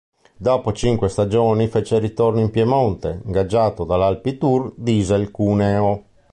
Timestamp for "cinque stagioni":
0.73-1.67